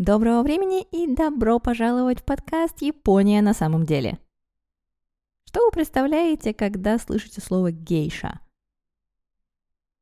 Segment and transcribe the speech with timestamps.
[0.00, 4.18] Доброго времени и добро пожаловать в подкаст «Япония на самом деле».
[5.44, 8.40] Что вы представляете, когда слышите слово «гейша»?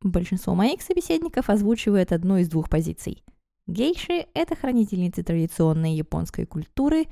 [0.00, 3.24] Большинство моих собеседников озвучивает одну из двух позиций.
[3.66, 7.06] Гейши– это хранительницы традиционной японской культуры,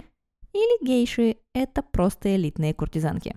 [0.53, 3.37] или гейши– это просто элитные куртизанки.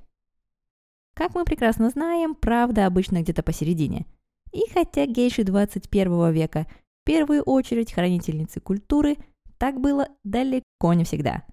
[1.16, 4.06] Как мы прекрасно знаем, правда обычно где-то посередине.
[4.52, 6.68] И хотя гейши 21 века
[7.02, 9.18] в первую очередь хранительницы культуры–
[9.60, 11.44] так было далеко не всегда.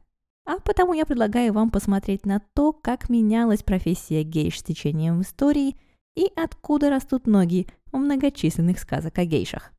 [0.47, 5.77] А потому я предлагаю вам посмотреть на то, как менялась профессия гейш с течением истории
[6.15, 9.73] и откуда растут ноги у многочисленных сказок о гейшах.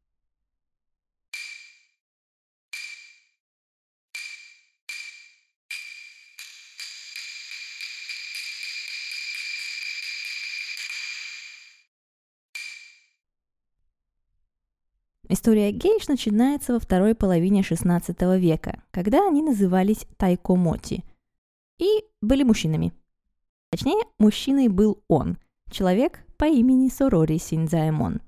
[15.30, 21.04] История гейш начинается во второй половине XVI века, когда они назывались тайкомоти
[21.80, 22.94] и были мужчинами.
[23.70, 25.38] Точнее, мужчиной был он,
[25.70, 28.22] человек по имени Сорори Синдзаэмон.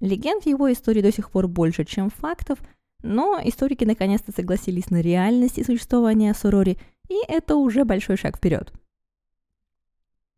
[0.00, 2.58] Легенд в его истории до сих пор больше, чем фактов,
[3.02, 8.72] но историки наконец-то согласились на реальность и существование Сорори, и это уже большой шаг вперед–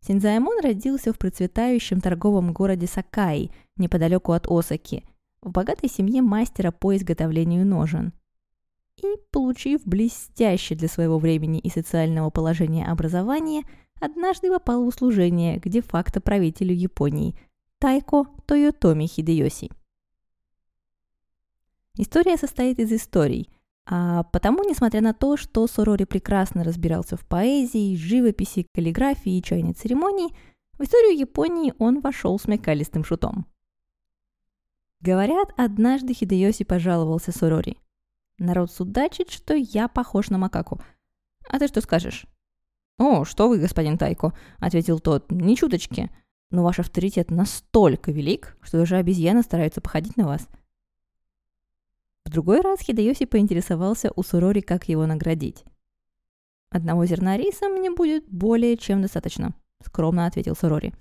[0.00, 5.04] Синзаэмон родился в процветающем торговом городе Сакаи, неподалеку от Осаки,
[5.42, 8.12] в богатой семье мастера по изготовлению ножен.
[9.02, 13.62] И, получив блестящее для своего времени и социального положения образование,
[14.00, 17.38] однажды попал в услужение к де-факто правителю Японии
[17.78, 19.70] Тайко Тойотоми Хидеоси.
[21.98, 23.50] История состоит из историй,
[23.86, 29.74] а потому, несмотря на то, что Сорори прекрасно разбирался в поэзии, живописи, каллиграфии и чайной
[29.74, 30.34] церемонии,
[30.76, 33.46] в историю Японии он вошел смекалистым шутом.
[35.00, 37.78] Говорят, однажды Хидеоси пожаловался Сорори.
[38.38, 40.80] Народ судачит, что я похож на макаку.
[41.48, 42.26] А ты что скажешь?
[42.98, 46.10] «О, что вы, господин Тайко»,— ответил тот,— «ни чуточки.
[46.50, 50.48] Но ваш авторитет настолько велик, что даже обезьяны стараются походить на вас.
[52.26, 55.64] В другой раз Хидеоси поинтересовался у Сурори, как его наградить.
[56.70, 59.54] «Одного зерна риса мне будет более чем достаточно»,—
[59.84, 60.92] скромно ответил Сурори.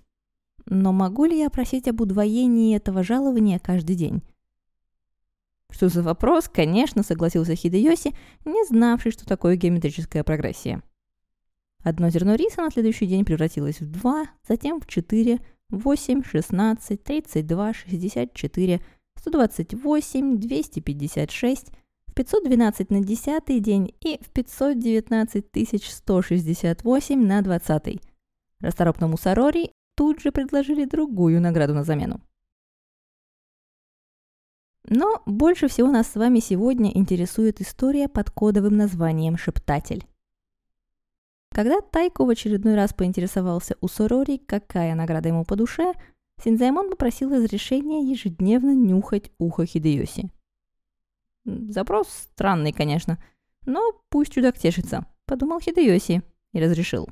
[0.68, 4.22] «Но могу ли я просить об удвоении этого жалования каждый день?»
[5.72, 8.16] «Что за вопрос?» «Конечно»,— согласился Хидеоси,
[8.46, 10.84] не знавший, что такое геометрическая прогрессия.
[11.84, 17.48] Одно зерно риса на следующий день превратилось в два, затем в четыре, восемь, шестнадцать, тридцать
[17.48, 18.80] два, шестьдесят четыре,
[19.26, 21.72] 128, 256,
[22.08, 25.46] в 512 на 10 день и в 519
[25.84, 28.02] 168 на 20.
[28.60, 32.22] Расторопному Сарори тут же предложили другую награду на замену.
[34.88, 40.06] Но больше всего нас с вами сегодня интересует история под кодовым названием «Шептатель».
[41.52, 45.94] Когда Тайко в очередной раз поинтересовался у Сорори, какая награда ему по душе–
[46.44, 50.30] Синзаймон попросил разрешения ежедневно нюхать ухо Хидеоси.
[51.46, 53.18] Запрос странный, конечно,
[53.66, 57.08] но пусть чудак тешится, подумал Хидеоси и разрешил.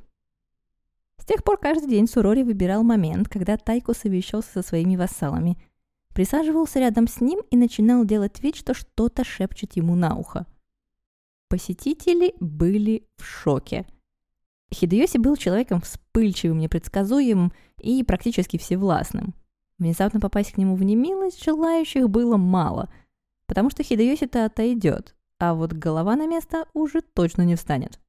[1.20, 5.58] С тех пор каждый день Сурори выбирал момент, когда Тайко совещался со своими вассалами,
[6.14, 10.46] присаживался рядом с ним и начинал делать вид, что что-то шепчет ему на ухо.
[11.48, 13.86] Посетители были в шоке.
[14.74, 19.34] Хидеоси был человеком вспыльчивым, непредсказуемым и практически всевластным.
[19.78, 22.92] Внезапно попасть к нему в немилость желающих было мало,
[23.48, 28.00] потому что Хидеоси-то отойдет, а вот голова на место уже точно не встанет.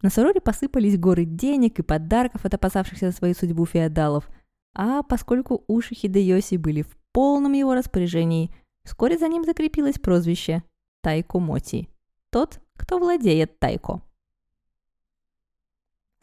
[0.00, 4.28] На Суроре посыпались горы денег и подарков от опасавшихся за свою судьбу феодалов,
[4.74, 10.62] а поскольку уши Хидеоси были в полном его распоряжении, вскоре за ним закрепилось прозвище
[11.02, 11.88] Тайко Моти–
[12.30, 14.02] тот, кто владеет Тайко.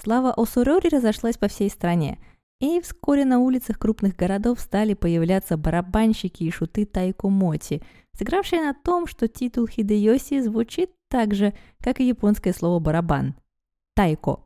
[0.06, 2.20] Слава о Суроре разошлась по всей стране,
[2.60, 7.82] и вскоре на улицах крупных городов стали появляться барабанщики и шуты Тайко Моти,
[8.16, 13.34] сыгравшие на том, что титул Хидеоси звучит так же, как и японское слово «барабан»–
[13.96, 14.42] «тайко».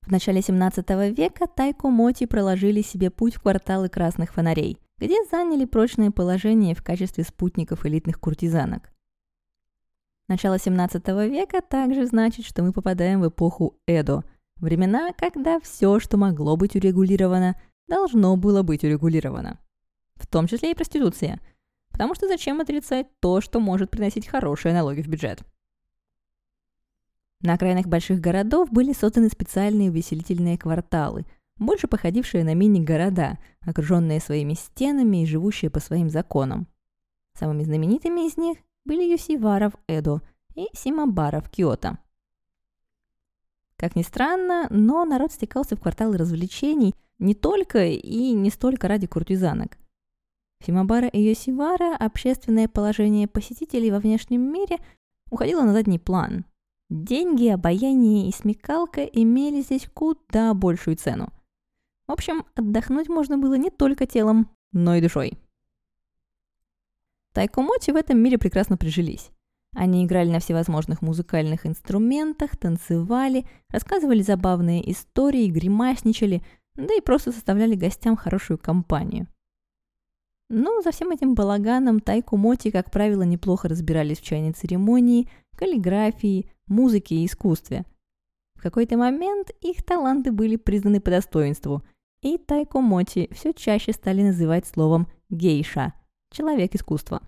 [0.00, 5.66] В начале 17 века Тайко Моти проложили себе путь в кварталы красных фонарей, где заняли
[5.66, 8.90] прочное положение в качестве спутников элитных куртизанок.
[10.28, 14.24] Начало 17 века также значит, что мы попадаем в эпоху Эдо,
[14.56, 19.60] времена, когда все, что могло быть урегулировано, должно было быть урегулировано.
[20.16, 21.40] В том числе и проституция.
[21.90, 25.42] Потому что зачем отрицать то, что может приносить хорошие налоги в бюджет?
[27.40, 31.24] На окраинах больших городов были созданы специальные увеселительные кварталы,
[31.58, 36.66] больше походившие на мини-города, окруженные своими стенами и живущие по своим законам.
[37.38, 40.22] Самыми знаменитыми из них были Юсивара в Эдо
[40.54, 41.98] и Симабара в Киото.
[43.76, 49.06] Как ни странно, но народ стекался в кварталы развлечений не только и не столько ради
[49.06, 49.76] куртизанок.
[50.64, 54.78] Симабара и Йосивара общественное положение посетителей во внешнем мире
[55.30, 56.46] уходило на задний план.
[56.88, 61.28] Деньги, обаяние и смекалка имели здесь куда большую цену.
[62.06, 65.38] В общем, отдохнуть можно было не только телом, но и душой.
[67.36, 69.30] Тайкомоти в этом мире прекрасно прижились.
[69.74, 76.42] Они играли на всевозможных музыкальных инструментах, танцевали, рассказывали забавные истории, гримасничали,
[76.76, 79.26] да и просто составляли гостям хорошую компанию.
[80.48, 85.28] Но за всем этим балаганом Тайку Моти, как правило, неплохо разбирались в чайной церемонии,
[85.58, 87.84] каллиграфии, музыке и искусстве.
[88.54, 91.82] В какой-то момент их таланты были признаны по достоинству,
[92.22, 95.92] и Тайко Моти все чаще стали называть словом «гейша»–
[96.36, 97.22] «человек искусства».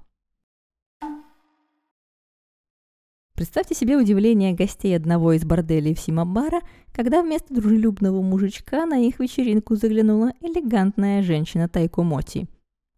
[3.34, 6.60] Представьте себе удивление гостей одного из борделей в Симабара,
[6.92, 12.48] когда вместо дружелюбного мужичка на их вечеринку заглянула элегантная женщина Тайко Моти.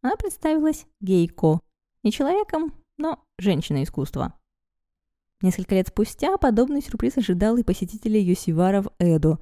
[0.03, 1.61] Она представилась Гейко.
[2.03, 4.35] Не человеком, но женщиной искусства.
[5.43, 9.39] Несколько лет спустя подобный сюрприз ожидал и посетителей Йосивара в Эдо.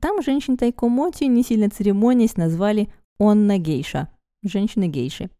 [0.00, 4.08] Там женщин Тайко Моти, не сильно церемонясь, назвали «Онна Гейша»–
[4.42, 5.30] женщины-гейши.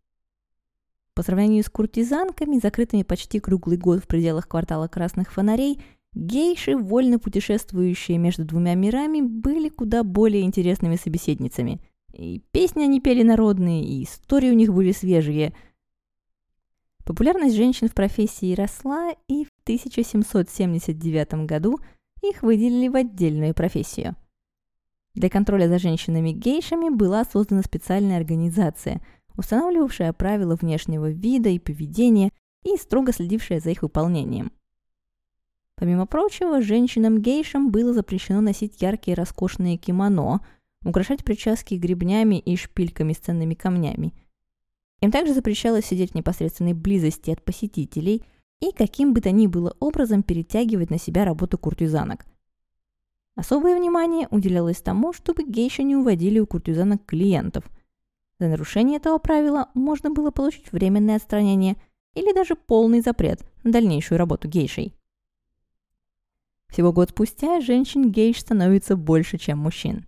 [1.15, 5.79] По сравнению с куртизанками, закрытыми почти круглый год в пределах квартала красных фонарей,
[6.15, 11.81] гейши, вольно путешествующие между двумя мирами, были куда более интересными собеседницами.
[12.15, 15.55] И песни они пели народные, и истории у них были свежие.
[17.05, 21.79] Популярность женщин в профессии росла, и в 1779 году
[22.23, 24.17] их выделили в отдельную профессию.
[25.15, 29.03] Для контроля за женщинами-гейшами была создана специальная организация–
[29.37, 32.31] устанавливавшая правила внешнего вида и поведения
[32.65, 34.53] и строго следившая за их выполнением.
[35.77, 40.41] Помимо прочего, женщинам-гейшам было запрещено носить яркие роскошные кимоно,
[40.85, 44.15] украшать прически гребнями и шпильками с ценными камнями.
[45.01, 48.23] Им также запрещалось сидеть в непосредственной близости от посетителей
[48.61, 52.25] и каким бы то ни было образом перетягивать на себя работу куртизанок.
[53.35, 57.65] Особое внимание уделялось тому, чтобы гейши не уводили у куртизанок клиентов–
[58.43, 61.77] за нарушение этого правила можно было получить временное отстранение
[62.15, 64.97] или даже полный запрет на дальнейшую работу гейшей.
[66.69, 70.07] Всего год спустя женщин-гейш становится больше, чем мужчин.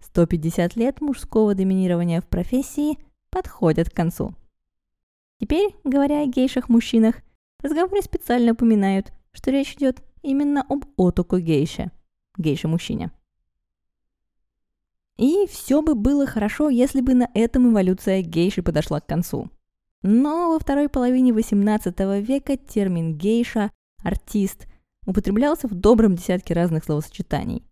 [0.00, 2.96] 150 лет мужского доминирования в профессии
[3.30, 4.36] подходят к концу.
[5.40, 7.16] Теперь, говоря о гейшах-мужчинах,
[7.58, 11.90] в разговоре специально упоминают, что речь идет именно об отуку гейше,
[12.38, 13.10] гейше-мужчине.
[15.16, 19.50] И все бы было хорошо, если бы на этом эволюция гейши подошла к концу.
[20.02, 23.70] Но во второй половине XVIII века термин «гейша»–
[24.02, 24.66] «артист»
[25.06, 27.64] употреблялся в добром десятке разных словосочетаний.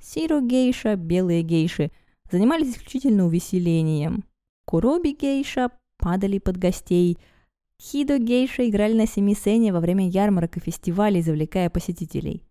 [0.00, 1.90] Сиро-гейша, белые гейши
[2.30, 4.24] занимались исключительно увеселением.
[4.66, 7.18] Куроби-гейша падали под гостей.
[7.82, 12.45] Хидо-гейша играли на семисене во время ярмарок и фестивалей, завлекая посетителей.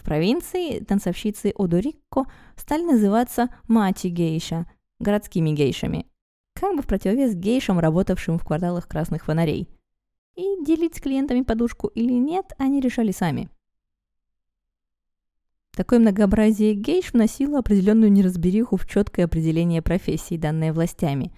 [0.00, 2.24] В провинции танцовщицы Одорикко
[2.56, 4.64] стали называться мати-гейша,
[4.98, 6.06] городскими гейшами,
[6.54, 9.68] как бы в противовес гейшам, работавшим в кварталах красных фонарей.
[10.36, 13.50] И делить с клиентами подушку или нет, они решали сами.
[15.72, 21.30] Такое многообразие гейш вносило определенную неразбериху в четкое определение профессий, данное властями.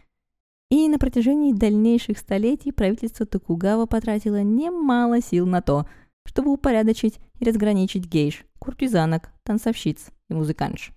[0.71, 5.85] И на протяжении дальнейших столетий правительство Токугава потратило немало сил на то,
[6.25, 10.92] чтобы упорядочить и разграничить гейш, куртизанок, танцовщиц и музыкантш.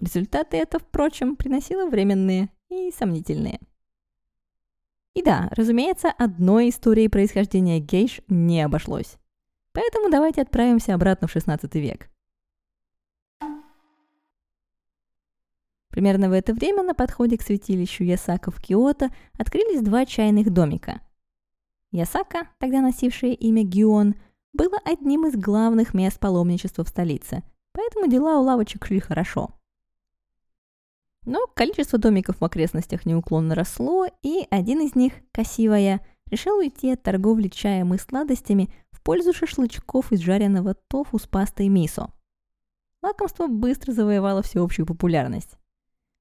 [0.00, 3.60] Результаты это, впрочем, приносило временные и сомнительные.
[5.12, 9.18] И да, разумеется, одной историей происхождения гейш не обошлось.
[9.72, 12.08] Поэтому давайте отправимся обратно в 16 век.
[15.90, 21.02] Примерно в это время на подходе к святилищу Ясака в Киото открылись два чайных домика.
[21.92, 24.16] Ясака, тогда носившая имя Гион,
[24.54, 27.42] было одним из главных мест паломничества в столице,
[27.72, 29.50] поэтому дела у лавочек шли хорошо.
[31.26, 37.02] Но количество домиков в окрестностях неуклонно росло, и один из них, Касивая, решил уйти от
[37.02, 42.10] торговли чаем и сладостями в пользу шашлычков из жареного тофу с пастой мисо.
[43.02, 45.58] Лакомство быстро завоевало всеобщую популярность.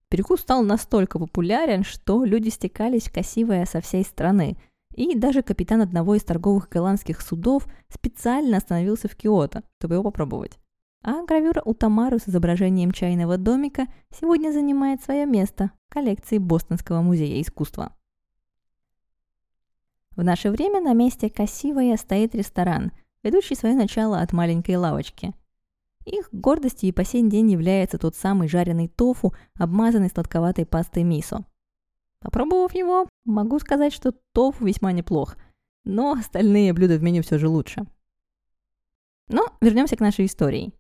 [0.10, 4.58] Перекус стал настолько популярен, что люди стекались в Касивая со всей страны–
[4.94, 10.60] и даже капитан одного из торговых голландских судов специально остановился в Киото, чтобы его попробовать.
[11.02, 17.02] А гравюра у Тамару с изображением чайного домика сегодня занимает свое место в коллекции Бостонского
[17.02, 17.94] музея искусства.
[20.16, 22.92] В наше время на месте Кассивая стоит ресторан,
[23.24, 25.34] ведущий свое начало от маленькой лавочки.
[26.06, 31.46] Их гордостью и по сей день является тот самый жареный тофу, обмазанный сладковатой пастой мисо.
[32.24, 35.36] Попробовав его, могу сказать, что тофу весьма неплох,
[35.84, 37.86] но остальные блюда в меню все же лучше.
[39.28, 40.72] Но вернемся к нашей истории.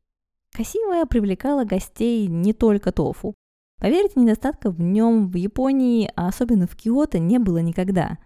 [0.53, 3.35] Кассивая привлекала гостей не только тофу.
[3.77, 8.17] Поверьте, недостатка в нем в Японии, а особенно в Киото, не было никогда.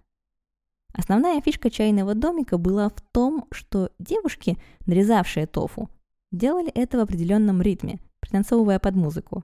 [0.94, 5.90] Основная фишка чайного домика была в том, что девушки, нарезавшие тофу,
[6.32, 9.44] делали это в определенном ритме, пританцовывая под музыку.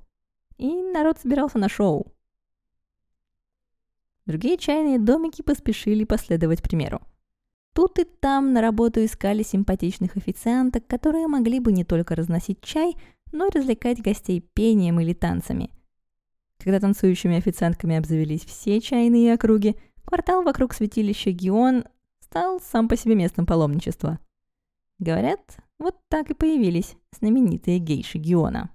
[0.58, 2.14] И народ собирался на шоу.
[4.26, 7.02] Другие чайные домики поспешили последовать примеру.
[7.74, 12.96] Тут и там на работу искали симпатичных официанток, которые могли бы не только разносить чай,
[13.32, 15.72] но и развлекать гостей пением или танцами.
[16.60, 19.76] Когда танцующими официантками обзавелись все чайные округи,
[20.06, 21.84] квартал вокруг святилища Гион
[22.20, 24.20] стал сам по себе местом паломничества.
[25.00, 28.73] Говорят, вот так и появились знаменитые гейши Гиона.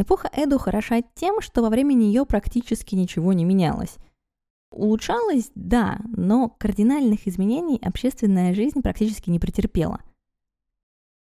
[0.00, 3.96] Эпоха Эду хороша тем, что во время нее практически ничего не менялось–
[4.70, 10.00] Улучшалось, да, но кардинальных изменений общественная жизнь практически не претерпела.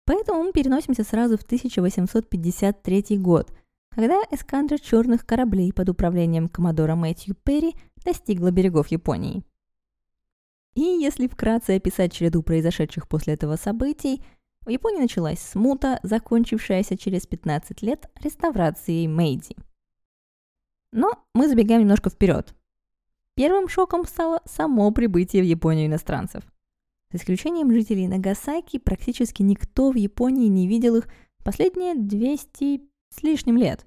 [0.06, 3.54] Поэтому мы переносимся сразу в 1853 год,
[3.90, 9.44] когда эскадра черных кораблей под управлением коммодора Мэтью Перри достигла берегов Японии.
[10.76, 14.22] И если вкратце описать череду произошедших после этого событий,
[14.66, 19.56] в Японии началась смута, закончившаяся через 15 лет реставрацией Мэйдзи.
[20.92, 22.54] Но мы забегаем немножко вперед–
[23.40, 26.44] Первым шоком стало само прибытие в Японию иностранцев.
[27.10, 31.08] За исключением жителей Нагасаки, практически никто в Японии не видел их
[31.46, 33.86] последние 200 с лишним лет.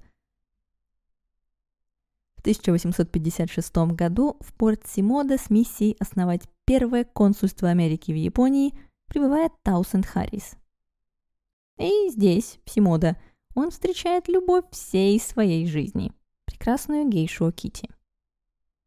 [2.37, 8.73] В 1856 году в порт Симода с миссией основать первое консульство Америки в Японии
[9.05, 10.55] прибывает Таусенд Харрис.
[11.83, 13.17] И здесь, в Симода,
[13.55, 16.13] он встречает любовь всей своей жизни–
[16.45, 17.89] прекрасную гейшу Кити.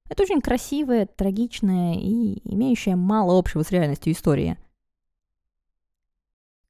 [0.09, 4.57] Это очень красивая, трагичная и имеющая мало общего с реальностью история.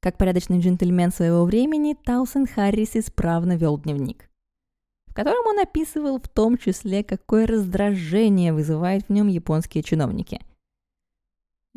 [0.01, 4.29] Как порядочный джентльмен своего времени, Таусен Харрис исправно вел дневник,
[5.05, 10.41] в котором он описывал в том числе, какое раздражение вызывает в нем японские чиновники.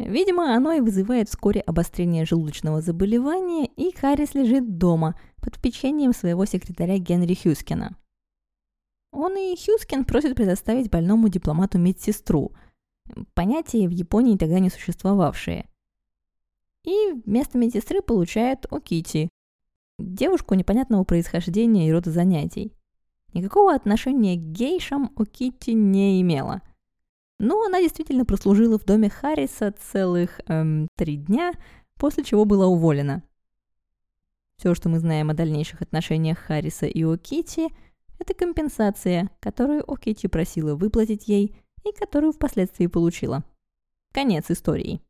[0.01, 6.45] Видимо, оно и вызывает вскоре обострение желудочного заболевания, и Харрис лежит дома под впечатлением своего
[6.47, 7.97] секретаря Генри Хьюскина–
[9.13, 12.53] он и Хьюскин просит предоставить больному дипломату медсестру,
[13.35, 15.69] понятие в Японии тогда не существовавшее.
[16.85, 19.29] И вместо медсестры получает Окити,
[19.99, 22.73] девушку непонятного происхождения и рода занятий.
[23.35, 26.63] Никакого отношения к гейшам Окити не имела.
[27.41, 31.55] Но она действительно прослужила в доме Харриса целых эм, три дня,
[31.97, 33.23] после чего была уволена.
[34.59, 37.69] Все, что мы знаем о дальнейших отношениях Харриса и Окити–
[38.19, 43.43] это компенсация, которую Окити просила выплатить ей и которую впоследствии получила.
[44.13, 45.01] Конец истории.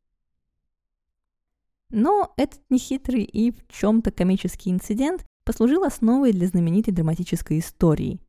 [1.88, 8.20] Но этот нехитрый и в чем-то комический инцидент послужил основой для знаменитой драматической истории.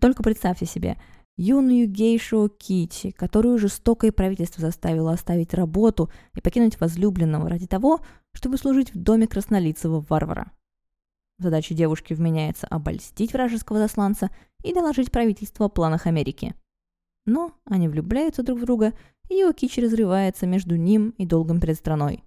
[0.00, 1.00] Только представьте себе,
[1.38, 8.00] юную гейшу Кити, которую жестокое правительство заставило оставить работу и покинуть возлюбленного ради того,
[8.32, 10.52] чтобы служить в доме краснолицего варвара.
[11.38, 14.30] Задача девушки вменяется обольстить вражеского засланца
[14.64, 16.54] и доложить правительству о планах Америки.
[17.24, 18.92] Но они влюбляются друг в друга,
[19.30, 22.24] и Окичи разрывается между ним и долгом перед страной.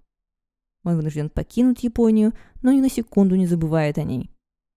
[0.84, 4.30] Он вынужден покинуть Японию, но ни на секунду не забывает о ней.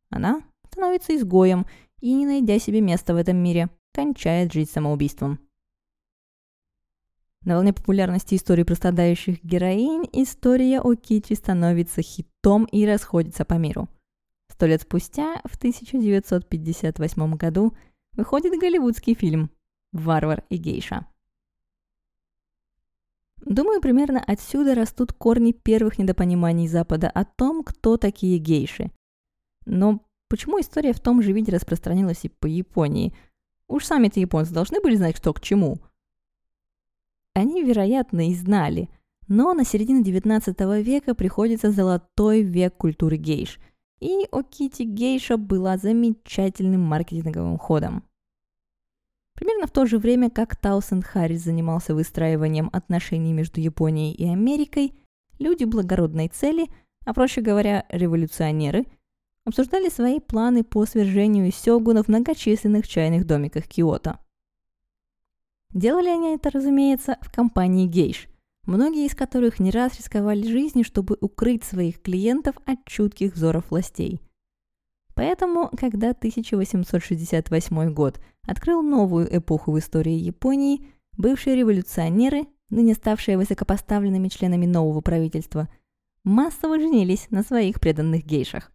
[0.09, 1.65] Она становится изгоем
[2.01, 5.39] и, не найдя себе места в этом мире, кончает жить самоубийством.
[7.45, 13.53] На волне популярности истории про страдающих героинь история о Кичи становится хитом и расходится по
[13.53, 13.87] миру.
[14.51, 17.73] Сто лет спустя, в 1958 году,
[18.13, 19.49] выходит голливудский фильм
[19.93, 21.05] «Варвар и гейша».
[23.45, 28.91] Думаю, примерно отсюда растут корни первых недопониманий Запада о том, кто такие гейши.
[29.65, 33.15] Но почему история в том же виде распространилась и по Японии?
[33.67, 35.79] Уж сами-то японцы должны были знать, что к чему.
[37.33, 38.89] Они, вероятно, и знали,
[39.27, 43.59] но на середину XIX века приходится золотой век культуры гейш–
[43.99, 48.03] и Окити Гейша была замечательным маркетинговым ходом.
[49.33, 54.93] Примерно в то же время, как Таусенд Харрис занимался выстраиванием отношений между Японией и Америкой,
[55.39, 56.67] люди благородной цели,
[57.05, 58.85] а проще говоря, революционеры,
[59.45, 64.19] обсуждали свои планы по свержению сёгуна в многочисленных чайных домиках Киото.
[65.73, 68.27] Делали они это, разумеется, в компании гейш,
[68.65, 74.19] многие из которых не раз рисковали жизнью, чтобы укрыть своих клиентов от чутких взоров властей.
[75.13, 80.87] Поэтому, когда 1868 год открыл новую эпоху в истории Японии,
[81.17, 85.69] бывшие революционеры, ныне ставшие высокопоставленными членами нового правительства,
[86.23, 88.74] массово женились на своих преданных гейшах.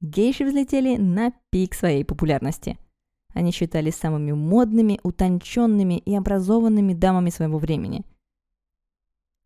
[0.00, 2.78] Гейши взлетели на пик своей популярности–
[3.32, 8.04] они считались самыми модными, утонченными и образованными дамами своего времени.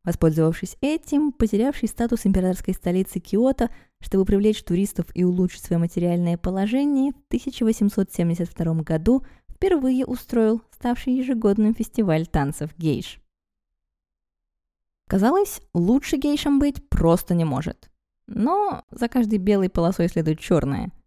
[0.04, 3.70] Воспользовавшись этим, потерявший статус императорской столицы Киото,
[4.00, 11.74] чтобы привлечь туристов и улучшить свое материальное положение, в 1872 году впервые устроил ставший ежегодным
[11.74, 13.20] фестиваль танцев гейш.
[15.08, 17.90] Казалось, лучше гейшем быть просто не может.
[18.26, 20.90] Но за каждой белой полосой следует черная–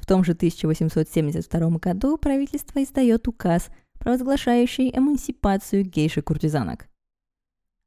[0.00, 6.88] в том же 1872 году правительство издает указ, провозглашающий эмансипацию гейши-куртизанок.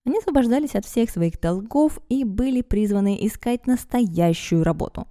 [0.06, 5.08] Они освобождались от всех своих долгов и были призваны искать настоящую работу.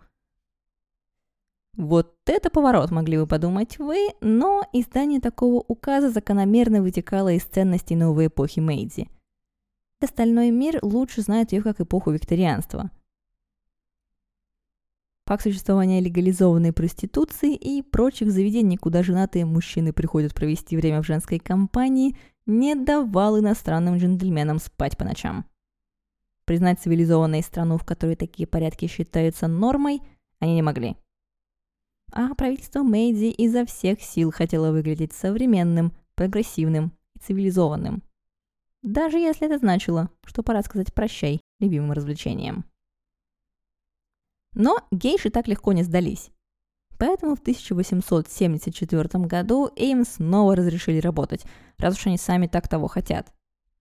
[1.77, 7.97] Вот это поворот, могли бы подумать вы, но издание такого указа закономерно вытекало из ценностей
[7.97, 9.09] новой эпохи Мэйдзи.
[10.01, 12.91] Остальной мир лучше знает ее как эпоху викторианства–
[15.27, 21.39] Факт существования легализованной проституции и прочих заведений, куда женатые мужчины приходят провести время в женской
[21.39, 25.47] компании, не давал иностранным джентльменам спать по ночам.
[26.45, 30.01] Признать цивилизованной страну, в которой такие порядки считаются нормой,
[30.41, 30.97] они не могли.
[32.13, 38.03] А правительство Мэйдзи изо всех сил хотело выглядеть современным, прогрессивным и цивилизованным.
[38.83, 42.65] Даже если это значило, что пора сказать «прощай» любимым развлечениям.
[44.55, 46.31] Но гейши так легко не сдались.
[46.99, 51.45] Поэтому в 1874 году им снова разрешили работать,
[51.79, 53.33] раз уж они сами так того хотят.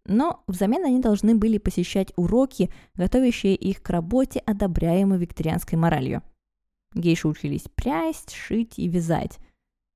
[0.06, 6.24] Но взамен они должны были посещать уроки, готовящие их к работе, одобряемой викторианской моралью.
[6.96, 9.38] Гейши учились прясть, шить и вязать.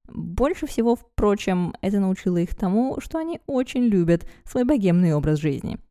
[0.08, 5.80] Больше всего, впрочем, это научило их тому, что они очень любят свой богемный образ жизни–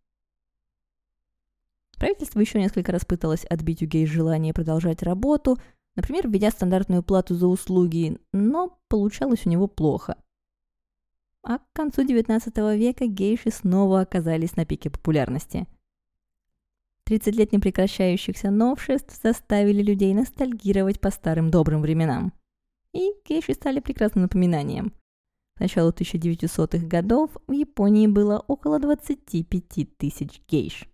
[1.96, 5.58] Правительство еще несколько раз пыталось отбить у гей желание продолжать работу,
[5.96, 10.16] например, введя стандартную плату за услуги, но получалось у него плохо.
[11.42, 15.66] А к концу XIX века гейши снова оказались на пике популярности.
[17.04, 22.32] 30 лет непрекращающихся новшеств заставили людей ностальгировать по старым добрым временам.
[22.94, 24.94] И гейши стали прекрасным напоминанием.
[25.56, 30.88] К началу 1900-х годов в Японии было около 25 тысяч гейш.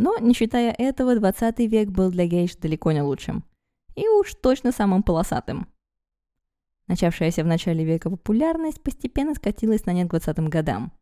[0.00, 3.44] Но, не считая этого, 20 век был для гейш далеко не лучшим.
[3.96, 5.68] И уж точно самым полосатым.
[6.86, 10.92] Начавшаяся в начале века популярность постепенно скатилась на нет к 20 годам.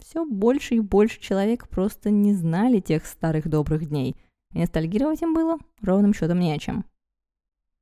[0.00, 4.16] Все больше и больше человек просто не знали тех старых добрых дней,
[4.52, 6.84] и ностальгировать им было ровным счетом не о чем.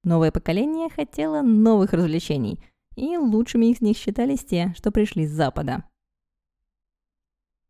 [0.05, 2.63] Новое поколение хотело новых развлечений,
[2.95, 5.85] и лучшими из них считались те, что пришли с Запада–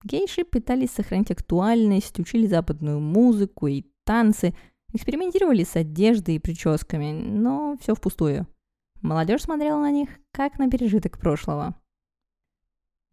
[0.05, 4.55] Гейши пытались сохранить актуальность, учили западную музыку и танцы,
[4.93, 8.47] экспериментировали с одеждой и прическами, но все впустую.
[9.03, 11.75] Молодежь смотрела на них, как на пережиток прошлого.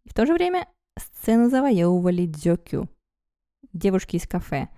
[0.04, 0.68] И в то же время
[0.98, 2.88] сцену завоевывали дзёкю,
[3.72, 4.68] девушки из кафе.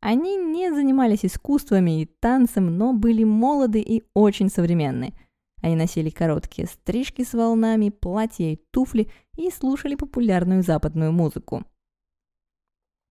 [0.00, 5.14] Они не занимались искусствами и танцем, но были молоды и очень современны–
[5.60, 11.64] они носили короткие стрижки с волнами, платья и туфли и слушали популярную западную музыку.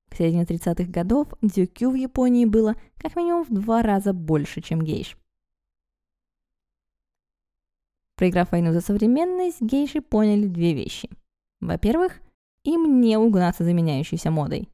[0.10, 4.82] К середине 30-х годов дюкю в Японии было как минимум в два раза больше, чем
[4.82, 5.18] гейш.
[8.16, 11.10] Проиграв войну за современность, гейши поняли две вещи.
[11.62, 12.20] Во-первых,
[12.64, 14.68] им не угнаться за меняющейся модой.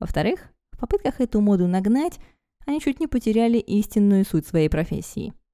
[0.00, 2.18] Во-вторых, в попытках эту моду нагнать,
[2.66, 5.34] они чуть не потеряли истинную суть своей профессии–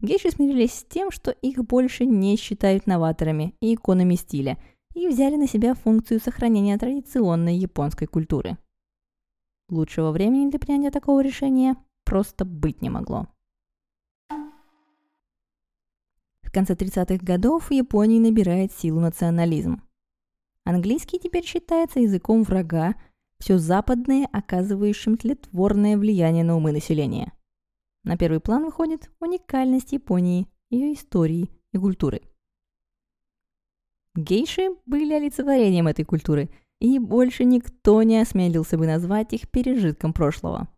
[0.00, 4.56] Гейши смирились с тем, что их больше не считают новаторами и иконами стиля,
[4.94, 8.58] и взяли на себя функцию сохранения традиционной японской культуры.
[9.68, 13.26] Лучшего времени для принятия такого решения просто быть не могло.
[16.42, 19.82] В конце 30-х годов в Японии набирает силу национализм.
[20.64, 22.94] Английский теперь считается языком врага,
[23.38, 27.32] все западное оказывающим тлетворное влияние на умы населения–
[28.08, 32.22] на первый план выходит уникальность Японии, ее истории и культуры.
[34.14, 36.48] Гейши были олицетворением этой культуры,
[36.80, 40.68] и больше никто не осмелился бы назвать их пережитком прошлого.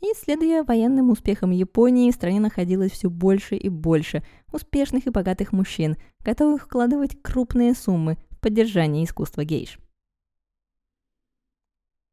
[0.00, 5.52] И, следуя военным успехам Японии, в стране находилось все больше и больше успешных и богатых
[5.52, 9.78] мужчин, готовых вкладывать крупные суммы в поддержание искусства гейш.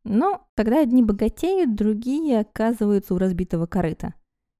[0.04, 4.14] Но когда одни богатеют, другие оказываются у разбитого корыта.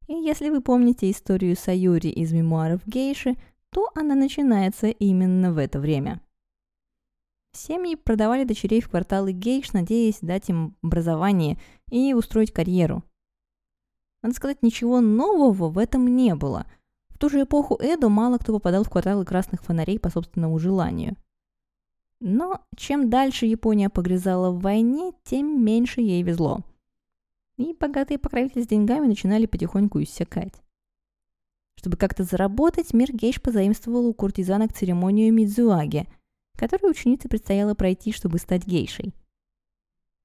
[0.08, 3.36] И если вы помните историю Саюри из мемуаров гейши,
[3.70, 6.22] то она начинается именно в это время.
[7.54, 13.04] Семьи продавали дочерей в кварталы гейш, надеясь дать им образование и устроить карьеру.
[14.22, 16.66] Надо сказать, ничего нового в этом не было.
[17.10, 21.16] В ту же эпоху Эдо мало кто попадал в кварталы красных фонарей по собственному желанию.
[22.20, 26.60] Но чем дальше Япония погрязала в войне, тем меньше ей везло.
[27.58, 30.54] И богатые покровители с деньгами начинали потихоньку иссякать.
[31.76, 36.08] Чтобы как-то заработать, мир гейш позаимствовал у куртизанок церемонию Мидзуаги,
[36.58, 39.14] которую ученице предстояло пройти, чтобы стать гейшей.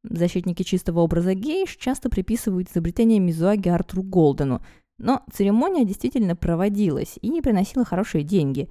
[0.02, 4.62] Защитники чистого образа гейш часто приписывают изобретение Мизуаги Артуру Голдену,
[4.98, 8.68] но церемония действительно проводилась и приносила хорошие деньги.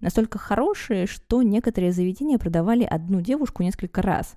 [0.00, 4.36] Настолько хорошие, что некоторые заведения продавали одну девушку несколько раз.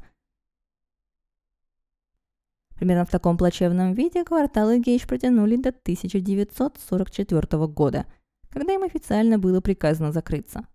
[2.76, 8.06] Примерно в таком плачевном виде кварталы гейш протянули до 1944 года,
[8.50, 10.66] когда им официально было приказано закрыться.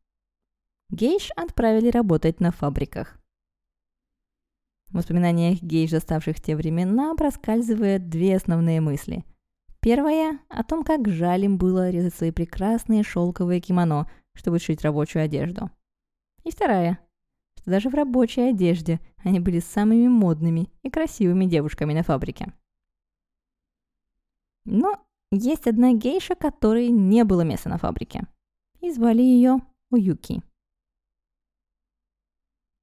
[0.90, 3.18] Гейш отправили работать на фабриках.
[4.90, 9.24] В воспоминаниях гейш, заставших те времена, проскальзывают две основные мысли.
[9.80, 15.24] Первая– о том, как жаль им было резать свои прекрасные шелковые кимоно, чтобы сшить рабочую
[15.24, 15.70] одежду.
[16.44, 17.00] И вторая–
[17.66, 22.52] что даже в рабочей одежде они были самыми модными и красивыми девушками на фабрике.
[24.64, 25.00] Но
[25.32, 28.26] есть одна гейша, которой не было места на фабрике.
[28.80, 29.56] И звали ее
[29.90, 30.42] Уюки.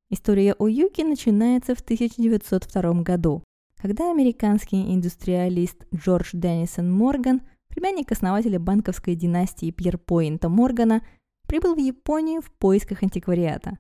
[0.10, 3.44] История о Юки начинается в 1902 году,
[3.78, 11.02] когда американский индустриалист Джордж Деннисон Морган, племянник основателя банковской династии Пьерпоинта Моргана,
[11.54, 13.78] прибыл в Японию в поисках антиквариата.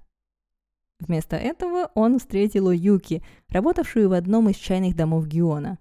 [0.99, 5.79] Вместо этого он встретил Юки, работавшую в одном из чайных домов Гиона.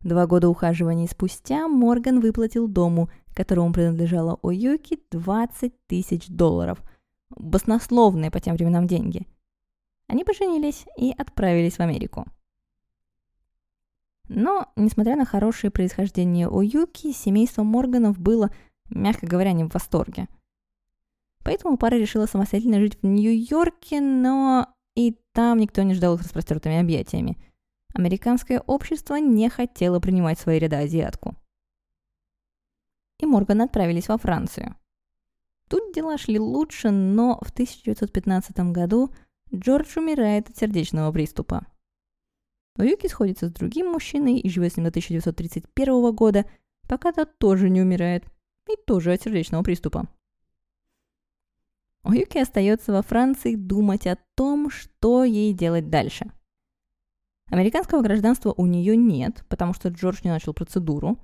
[0.00, 6.82] Два года ухаживаний спустя Морган выплатил дому, которому принадлежала Оюки, 20 тысяч долларов–
[7.30, 9.26] баснословные по тем временам деньги.
[10.06, 12.26] Они поженились и отправились в Америку.
[14.28, 18.50] Но, несмотря на хорошее происхождение у Юки, семейство Морганов было,
[18.90, 20.28] мягко говоря, не в восторге.
[21.48, 26.78] Поэтому пара решила самостоятельно жить в Нью-Йорке, но и там никто не ждал их распростертыми
[26.78, 27.38] объятиями.
[27.94, 31.36] Американское общество не хотело принимать в свои ряды азиатку.
[33.18, 34.76] И Морганы отправились во Францию–
[35.70, 39.14] Тут дела шли лучше, но в 1915 году
[39.54, 41.66] Джордж умирает от сердечного приступа.
[42.78, 46.46] Уюки сходится с другим мужчиной и живет с ним до 1931 года,
[46.88, 48.24] пока тот тоже не умирает,
[48.70, 50.08] и тоже от сердечного приступа.
[52.04, 56.30] Уюки остается во Франции думать о том, что ей делать дальше.
[57.50, 61.18] Американского гражданства у нее нет, потому что Джордж не начал процедуру.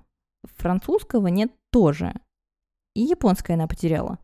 [0.57, 2.15] Французского нет тоже.
[2.95, 4.19] И японское она потеряла.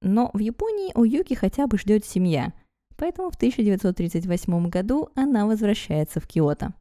[0.00, 2.52] Но в Японии у Юки хотя бы ждет семья,
[2.96, 6.74] поэтому в 1938 году она возвращается в Киото.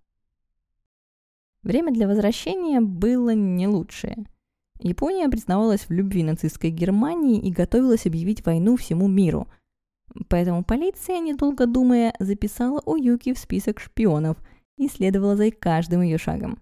[1.64, 4.26] Время для возвращения было не лучшее.
[4.84, 9.48] Япония признавалась в любви нацистской Германии и готовилась объявить войну всему миру.
[10.30, 14.38] Поэтому полиция, недолго думая, записала Уюки в список шпионов
[14.78, 16.60] и следовала за каждым ее шагом.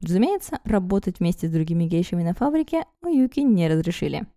[0.00, 4.26] Разумеется, работать вместе с другими гейшами на фабрике Уюки не разрешили–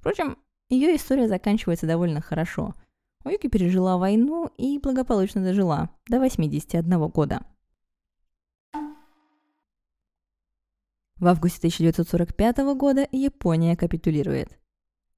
[0.00, 0.38] Впрочем,
[0.70, 2.74] ее история заканчивается довольно хорошо.
[3.22, 7.42] Уюки пережила войну и благополучно дожила до 81 года.
[11.20, 14.58] В августе 1945 года Япония капитулирует.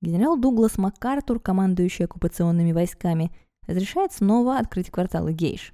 [0.00, 3.30] Генерал Дуглас МакАртур, командующий оккупационными войсками,
[3.66, 5.72] разрешает снова открыть кварталы гейш.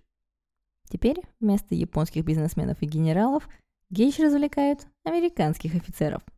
[0.90, 3.48] Теперь вместо японских бизнесменов и генералов
[3.90, 6.22] гейш развлекают американских офицеров–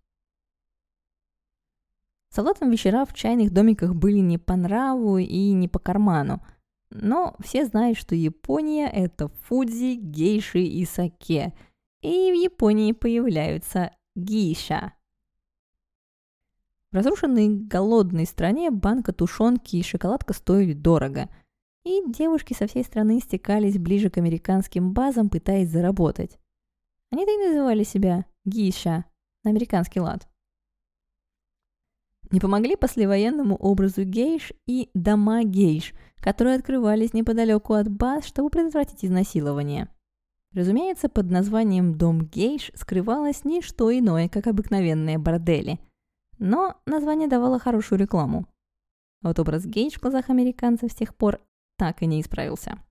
[2.32, 6.40] Солдатам вечера в чайных домиках были не по нраву и не по карману.
[6.90, 11.52] Но все знают, что Япония– это фудзи, гейши и саке.
[12.02, 14.94] И в Японии появляются гейша.
[16.90, 21.28] В разрушенной голодной стране банка тушенки и шоколадка стоили дорого.
[21.84, 26.38] И девушки со всей страны стекались ближе к американским базам, пытаясь заработать.
[27.10, 29.04] Они-то и называли себя гейша
[29.44, 30.26] на американский лад.
[32.30, 39.04] Не помогли послевоенному образу гейш и дома гейш, которые открывались неподалеку от баз, чтобы предотвратить
[39.04, 39.88] изнасилование.
[40.52, 45.78] Разумеется, под названием «Дом гейш» скрывалось не что иное, как обыкновенные бордели.
[46.38, 48.46] Но название давало хорошую рекламу.
[49.22, 51.40] Вот образ гейш в глазах американцев с тех пор
[51.76, 52.82] так и не исправился.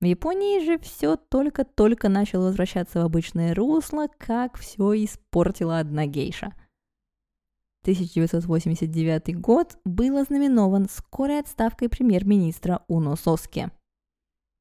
[0.00, 6.54] В Японии же все только-только начало возвращаться в обычное русло, как все испортила одна гейша.
[7.82, 13.70] 1989 год был ознаменован скорой отставкой премьер-министра Уно Соски.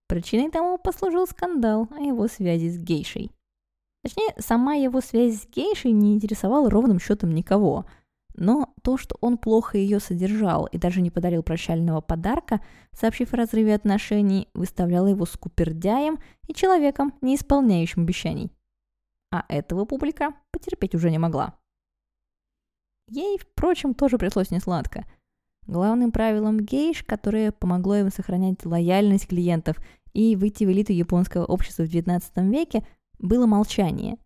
[0.09, 3.31] Причиной тому послужил скандал о его связи с гейшей.
[4.03, 7.85] Точнее, сама его связь с гейшей не интересовала ровным счетом никого–
[8.39, 12.61] но то, что он плохо ее содержал и даже не подарил прощального подарка,
[12.93, 18.49] сообщив о разрыве отношений, выставляло его скупердяем и человеком, не исполняющим обещаний.
[19.31, 21.59] А этого публика потерпеть уже не могла.
[23.09, 25.05] Ей, впрочем, тоже пришлось несладко.
[25.69, 29.77] Главным правилом гейш, которое помогло им сохранять лояльность клиентов
[30.13, 32.83] и выйти в элиту японского общества в XIX веке,
[33.19, 34.17] было молчание.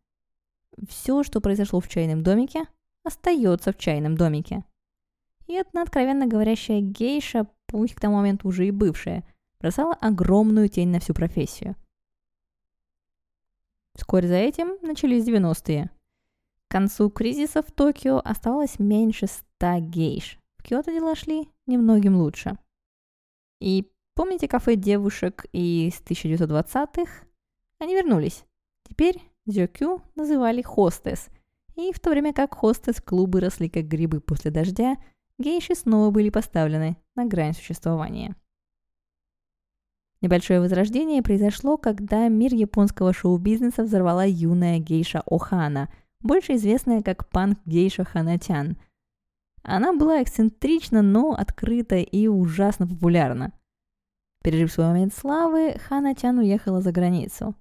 [0.87, 2.63] Все, что произошло в чайном домике,
[3.03, 4.63] остается в чайном домике.
[5.47, 9.25] И одна откровенно говорящая гейша, пусть к тому моменту уже и бывшая,
[9.59, 11.75] бросала огромную тень на всю профессию.
[13.95, 15.89] Вскоре за этим начались 90-е.
[16.69, 20.39] К концу кризиса в Токио осталось меньше ста гейш.
[20.63, 22.57] Киото дела шли немногим лучше.
[23.59, 27.25] И помните кафе девушек из 1920-х?
[27.79, 28.45] Они вернулись.
[28.87, 31.27] Теперь Зёкю называли хостес–
[31.75, 34.97] и в то время как хостес-клубы росли как грибы после дождя,
[35.39, 38.35] гейши снова были поставлены на грань существования.
[40.21, 45.89] Небольшое возрождение произошло, когда мир японского шоу-бизнеса взорвала юная гейша Охана,
[46.21, 48.77] больше известная как панк-гейша Ханатян.
[49.63, 53.53] Она была эксцентрична, но открыта и ужасно популярна.
[54.43, 57.55] Пережив свой момент славы, Ханатян уехала за границу.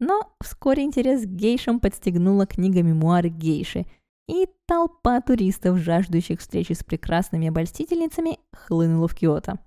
[0.00, 3.84] Но вскоре интерес к гейшам подстегнула книга «Мемуары гейши»,
[4.28, 9.58] и толпа туристов, жаждущих встречи с прекрасными обольстительницами, хлынула в Киото.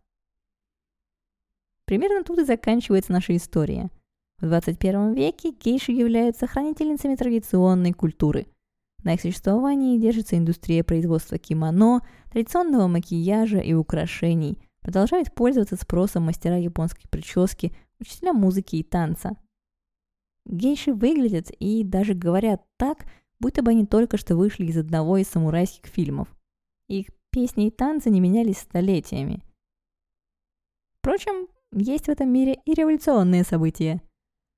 [1.86, 3.90] Примерно тут и заканчивается наша история.
[4.40, 8.48] В 21 веке гейши являются хранительницами традиционной культуры.
[9.04, 14.58] На их существовании держится индустрия производства кимоно, традиционного макияжа и украшений.
[14.82, 19.38] Продолжают пользоваться спросом мастера японской прически, учителя музыки и танца–
[20.46, 23.06] Гейши выглядят и даже говорят так,
[23.40, 26.28] будто бы они только что вышли из одного из самурайских фильмов.
[26.88, 29.44] Их песни и танцы не менялись столетиями.
[31.00, 34.02] Впрочем, есть в этом мире и революционные события.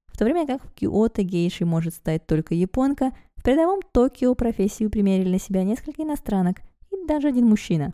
[0.07, 4.89] В то время как в Киото гейшей может стать только японка, в передовом Токио профессию
[4.89, 7.93] примерили на себя несколько иностранок и даже один мужчина.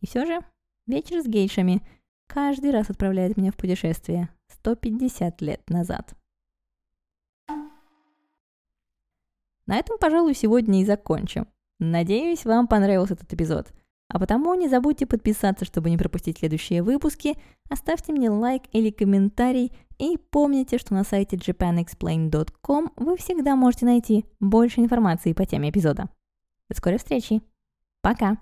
[0.00, 0.38] И все же,
[0.86, 1.82] вечер с гейшами
[2.28, 6.14] каждый раз отправляет меня в путешествие 150 лет назад.
[9.66, 11.48] На этом, пожалуй, сегодня и закончим.
[11.80, 13.72] Надеюсь, вам понравился этот эпизод.
[14.08, 17.36] А потому не забудьте подписаться, чтобы не пропустить следующие выпуски,
[17.68, 24.26] оставьте мне лайк или комментарий, и помните, что на сайте japanexplain.com вы всегда можете найти
[24.40, 26.08] больше информации по теме эпизода.
[26.68, 27.42] До скорой встречи.
[28.02, 28.38] Пока!